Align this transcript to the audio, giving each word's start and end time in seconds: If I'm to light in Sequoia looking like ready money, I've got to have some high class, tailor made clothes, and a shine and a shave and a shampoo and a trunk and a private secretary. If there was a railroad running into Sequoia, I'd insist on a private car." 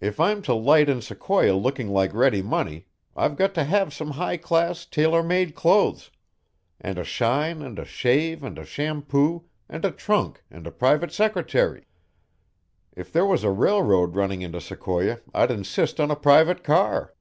If 0.00 0.18
I'm 0.18 0.42
to 0.42 0.54
light 0.54 0.88
in 0.88 1.00
Sequoia 1.02 1.52
looking 1.54 1.86
like 1.88 2.12
ready 2.12 2.42
money, 2.42 2.88
I've 3.14 3.36
got 3.36 3.54
to 3.54 3.62
have 3.62 3.94
some 3.94 4.10
high 4.10 4.36
class, 4.36 4.84
tailor 4.84 5.22
made 5.22 5.54
clothes, 5.54 6.10
and 6.80 6.98
a 6.98 7.04
shine 7.04 7.62
and 7.62 7.78
a 7.78 7.84
shave 7.84 8.42
and 8.42 8.58
a 8.58 8.64
shampoo 8.64 9.44
and 9.68 9.84
a 9.84 9.92
trunk 9.92 10.42
and 10.50 10.66
a 10.66 10.72
private 10.72 11.12
secretary. 11.12 11.86
If 12.96 13.12
there 13.12 13.24
was 13.24 13.44
a 13.44 13.50
railroad 13.52 14.16
running 14.16 14.42
into 14.42 14.60
Sequoia, 14.60 15.20
I'd 15.32 15.52
insist 15.52 16.00
on 16.00 16.10
a 16.10 16.16
private 16.16 16.64
car." 16.64 17.14